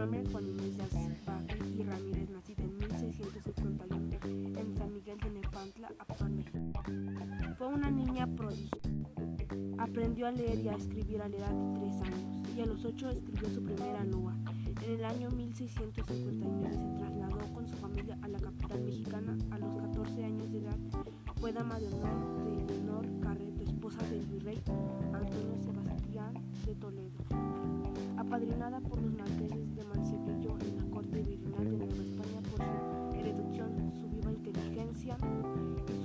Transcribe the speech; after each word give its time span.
nombre 0.00 0.22
es 0.22 0.30
Juan 0.30 0.44
Azpaque 0.80 1.58
y 1.76 1.82
Ramírez, 1.82 2.30
nacido 2.30 2.64
en 2.64 2.78
1651 2.78 4.58
en 4.58 4.74
San 4.74 4.94
Miguel 4.94 5.18
de 5.18 5.30
Nepantla, 5.30 5.88
actual 5.98 6.30
México. 6.30 6.82
Fue 7.58 7.66
una 7.66 7.90
niña 7.90 8.26
prodigio. 8.34 8.80
Aprendió 9.76 10.28
a 10.28 10.30
leer 10.30 10.58
y 10.60 10.68
a 10.68 10.76
escribir 10.76 11.20
a 11.20 11.28
la 11.28 11.36
edad 11.36 11.52
de 11.52 11.80
3 11.80 12.02
años 12.02 12.48
y 12.56 12.60
a 12.62 12.66
los 12.66 12.82
8 12.82 13.10
escribió 13.10 13.50
su 13.50 13.62
primera 13.62 14.02
lua. 14.04 14.34
En 14.82 14.90
el 14.90 15.04
año 15.04 15.28
1659 15.32 16.72
se 16.72 16.98
trasladó 16.98 17.52
con 17.52 17.68
su 17.68 17.76
familia 17.76 18.18
a 18.22 18.28
la 18.28 18.38
capital 18.38 18.80
mexicana. 18.80 19.36
A 19.50 19.58
los 19.58 19.82
14 19.82 20.24
años 20.24 20.50
de 20.50 20.58
edad 20.60 20.78
fue 21.36 21.52
dama 21.52 21.78
de 21.78 21.88
honor 21.88 22.44
de 22.44 22.72
Leonor 22.72 23.06
Carreto, 23.20 23.62
esposa 23.64 23.98
del 24.08 24.24
virrey 24.24 24.62
Antonio 25.12 25.58
Sebastián 25.62 26.32
de 26.64 26.74
Toledo, 26.74 27.18
apadrinada 28.16 28.80
por 28.80 28.99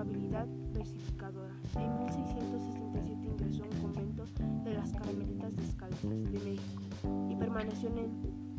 habilidad 0.00 0.46
versificadora. 0.72 1.54
En 1.76 1.98
1667 1.98 3.26
ingresó 3.26 3.64
a 3.64 3.66
un 3.66 3.82
convento 3.82 4.24
de 4.64 4.74
las 4.74 4.92
Carmelitas 4.92 5.56
Descalzas 5.56 6.02
de 6.02 6.38
México 6.38 6.82
y 7.28 7.36
permaneció 7.36 7.88
en 7.90 7.98
él 7.98 8.10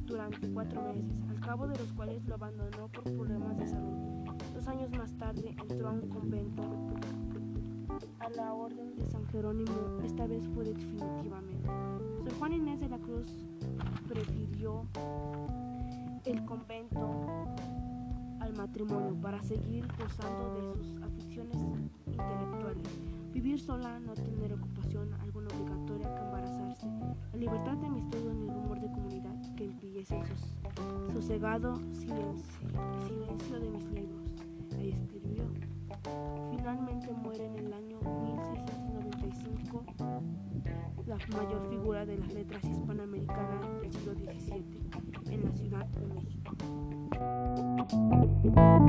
durante 0.06 0.48
cuatro 0.50 0.82
meses, 0.82 1.30
al 1.30 1.40
cabo 1.40 1.68
de 1.68 1.78
los 1.78 1.92
cuales 1.94 2.26
lo 2.26 2.36
abandonó 2.36 2.88
por 2.90 3.04
problemas 3.04 3.58
de 3.58 3.68
salud. 3.68 4.26
Dos 4.54 4.68
años 4.68 4.90
más 4.92 5.12
tarde 5.18 5.56
entró 5.58 5.90
a 5.90 5.92
un 5.92 6.10
convento 6.10 6.64
a 8.20 8.30
la 8.30 8.54
Orden 8.54 8.96
de 8.96 9.06
San 9.06 9.26
Jerónimo, 9.28 10.00
esta 10.04 10.28
vez 10.28 10.48
fue 10.54 10.66
definitivamente. 10.66 11.68
Sor 12.24 12.34
Juan 12.40 12.54
Inés 12.54 12.80
de 12.80 12.90
la 12.90 12.98
Cruz 12.98 13.28
prefirió 14.08 14.86
el 16.26 16.46
convento 16.46 17.46
al 18.52 18.58
matrimonio 18.58 19.16
para 19.22 19.42
seguir 19.44 19.88
gozando 19.98 20.54
de 20.56 20.84
sus 20.84 21.02
aficiones 21.02 21.56
intelectuales. 22.06 22.88
Vivir 23.34 23.60
sola, 23.60 24.00
no 24.00 24.14
tener 24.14 24.54
ocupación 24.54 25.14
alguna 25.22 25.48
obligatoria 25.48 26.14
que 26.14 26.22
embarazarse, 26.22 26.88
la 27.32 27.40
libertad 27.40 27.78
de 27.78 27.90
mi 27.90 28.00
estudio 28.00 28.34
ni 28.34 28.48
rumor 28.48 28.82
de 28.82 28.92
comunidad 28.92 29.56
que 29.56 29.66
impidiese 29.66 30.20
el 30.20 31.14
sosegado 31.14 31.80
silencio, 31.94 32.68
silencio 33.08 33.60
de 33.60 33.70
mis 33.70 33.86
libros. 33.92 34.34
Ahí 34.78 34.90
escribió. 34.90 35.46
Finalmente 36.52 37.14
muere 37.14 37.46
en 37.46 37.56
el 37.56 37.74
año 37.74 38.00
1695 38.02 39.86
la 41.08 41.18
mayor 41.38 41.70
figura 41.70 42.06
de 42.06 42.18
las 42.18 42.34
letras 42.34 42.64
hispanoamericanas 42.64 43.21
Hola, 48.54 48.84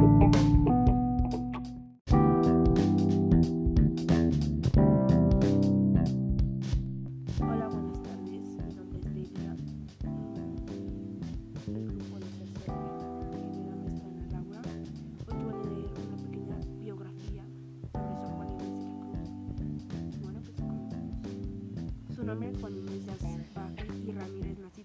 buenas 7.69 8.03
tardes. 8.03 8.43
Mi 8.59 8.75
nombre 8.75 8.99
es 8.99 9.05
Delia. 9.15 9.57
El 11.69 11.87
grupo 11.87 12.19
de 12.19 12.27
tercero 12.27 12.75
de 13.31 13.39
la 13.69 13.77
maestra 13.77 14.09
Ana 14.09 14.27
Laura. 14.33 14.63
Hoy 15.29 15.39
voy 15.45 15.55
a 15.55 15.57
leer 15.71 15.93
una 16.09 16.17
pequeña 16.17 16.57
biografía 16.81 17.45
sobre 17.93 18.15
Sor 18.17 18.31
Juan 18.35 18.51
Inés 18.51 18.75
de 18.81 18.87
la 18.89 19.15
Cruz. 19.55 19.83
Bueno, 20.23 20.39
pues 20.43 20.57
comenzamos. 20.57 21.23
Su 22.17 22.23
nombre 22.25 22.51
es 22.51 22.59
Juan 22.59 22.75
Inés 22.77 23.09
Azpaque 23.09 23.87
y 24.05 24.11
Ramírez, 24.11 24.59
nacida 24.59 24.82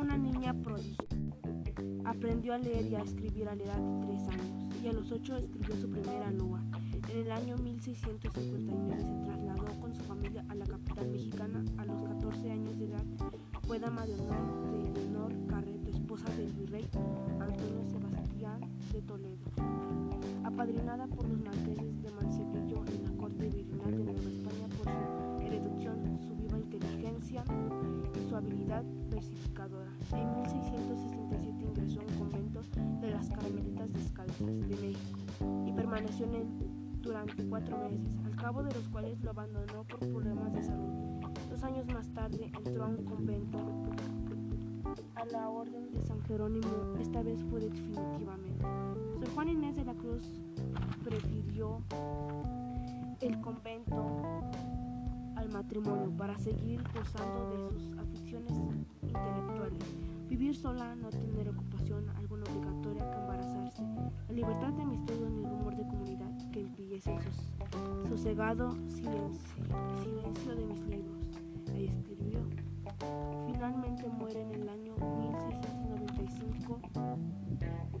una 0.00 0.16
niña 0.16 0.54
prodigio. 0.54 1.06
Aprendió 2.04 2.54
a 2.54 2.58
leer 2.58 2.86
y 2.86 2.94
a 2.94 3.02
escribir 3.02 3.48
a 3.48 3.54
la 3.54 3.64
edad 3.64 3.76
de 3.76 4.06
3 4.06 4.28
años 4.28 4.74
y 4.82 4.88
a 4.88 4.92
los 4.92 5.12
8 5.12 5.36
escribió 5.36 5.76
su 5.76 5.90
primera 5.90 6.30
lua. 6.30 6.62
En 7.10 7.18
el 7.18 7.30
año 7.30 7.56
1659 7.58 8.96
se 8.96 9.24
trasladó 9.26 9.80
con 9.80 9.94
su 9.94 10.02
familia 10.04 10.44
a 10.48 10.54
la 10.54 10.64
capital 10.64 11.08
mexicana. 11.08 11.62
A 11.76 11.84
los 11.84 12.00
14 12.00 12.50
años 12.50 12.78
de 12.78 12.86
edad 12.86 13.04
fue 13.66 13.78
dama 13.78 14.06
de 14.06 14.14
honor 14.14 14.72
de 14.72 15.00
Leonor 15.00 15.32
Carreto, 15.46 15.90
esposa 15.90 16.34
del 16.34 16.50
virrey 16.52 16.88
Antonio 17.38 17.84
Sebastián 17.90 18.60
de 18.92 19.02
Toledo, 19.02 19.36
apadrinada 20.44 21.06
por 21.08 21.28
los 21.28 21.40
marqueses 21.40 22.02
de 22.02 22.10
Mancebrillo 22.10 22.84
en 22.86 23.04
la 23.04 23.20
corte 23.20 23.48
virreinal 23.50 23.90
de 23.90 24.04
Nueva 24.04 24.30
España 24.30 24.66
por 24.78 24.86
su 24.86 25.46
erudición, 25.46 26.18
su 26.26 26.34
viva 26.36 26.58
inteligencia 26.58 27.44
su 28.30 28.36
habilidad 28.36 28.84
versificadora. 29.10 29.90
En 30.12 30.34
1667 30.36 31.64
ingresó 31.64 32.00
a 32.00 32.04
un 32.04 32.18
convento 32.20 32.62
de 33.00 33.10
las 33.10 33.28
Carmelitas 33.28 33.92
Descalzas 33.92 34.46
de 34.46 34.76
México 34.76 35.18
y 35.66 35.72
permaneció 35.72 36.26
en 36.26 36.34
él 36.36 36.46
durante 37.02 37.44
cuatro 37.46 37.76
meses, 37.88 38.06
al 38.24 38.36
cabo 38.36 38.62
de 38.62 38.72
los 38.72 38.88
cuales 38.90 39.20
lo 39.24 39.30
abandonó 39.30 39.82
por 39.82 39.98
problemas 39.98 40.52
de 40.52 40.62
salud. 40.62 41.24
Dos 41.50 41.64
años 41.64 41.86
más 41.92 42.06
tarde 42.14 42.52
entró 42.64 42.84
a 42.84 42.86
un 42.86 43.04
convento 43.04 43.58
a 45.16 45.24
la 45.24 45.48
Orden 45.48 45.90
de 45.90 46.00
San 46.02 46.22
Jerónimo, 46.22 46.94
esta 47.00 47.24
vez 47.24 47.42
fue 47.50 47.58
definitivamente. 47.58 48.62
Sor 49.18 49.28
Juan 49.34 49.48
Inés 49.48 49.74
de 49.74 49.84
la 49.84 49.94
Cruz 49.94 50.22
prefirió 51.02 51.82
el 53.20 53.40
convento 53.40 54.40
matrimonio 55.50 56.10
para 56.16 56.38
seguir 56.38 56.82
gozando 56.94 57.50
de 57.50 57.58
sus 57.80 57.98
aficiones 57.98 58.52
intelectuales. 59.02 59.78
Vivir 60.28 60.54
sola, 60.56 60.94
no 60.94 61.10
tener 61.10 61.48
ocupación 61.48 62.08
alguna 62.10 62.44
obligatoria 62.44 63.10
que 63.10 63.16
embarazarse, 63.18 63.82
la 64.28 64.34
libertad 64.34 64.72
de 64.72 64.84
mi 64.86 64.94
estudio 64.96 65.28
ni 65.28 65.42
rumor 65.44 65.76
de 65.76 65.82
comunidad 65.88 66.30
que 66.52 66.60
impidiese 66.60 67.12
el 67.12 67.20
sos- 67.22 67.52
sosegado 68.08 68.70
silencio, 68.88 69.64
silencio 70.02 70.54
de 70.54 70.66
mis 70.66 70.80
libros. 70.86 71.26
Ahí 71.72 71.86
escribió. 71.86 72.40
Finalmente 73.46 74.08
muere 74.08 74.40
en 74.42 74.52
el 74.52 74.68
año 74.68 74.94
1695 75.20 76.80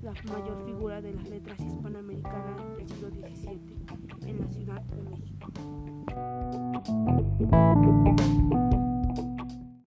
la 0.02 0.12
mayor 0.32 0.64
figura 0.64 1.00
de 1.02 1.12
las 1.14 1.28
letras 1.28 1.60
hispanoamericanas 1.60 2.76
del 2.76 2.88
siglo 2.88 3.10
XVII 3.10 3.76
en 4.26 4.40
la 4.40 4.48
Ciudad 4.48 4.82
de 4.82 5.02
México. 5.10 5.50
Música 7.40 8.29